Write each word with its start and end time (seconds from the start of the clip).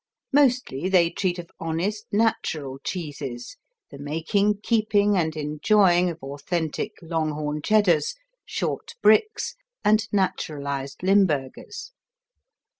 Mostly 0.33 0.89
they 0.89 1.11
treat 1.11 1.37
of 1.37 1.51
honest, 1.59 2.07
natural 2.11 2.79
cheeses: 2.83 3.57
the 3.91 3.99
making, 3.99 4.61
keeping 4.63 5.15
and 5.15 5.37
enjoying 5.37 6.09
of 6.09 6.23
authentic 6.23 6.93
Longhorn 7.03 7.61
Cheddars, 7.61 8.15
short 8.43 8.95
Bricks 9.03 9.53
and 9.85 10.07
naturalized 10.11 11.03
Limburgers. 11.03 11.91